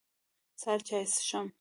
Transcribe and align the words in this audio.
سهار 0.61 0.79
چاي 0.87 1.03
څښم. 1.11 1.47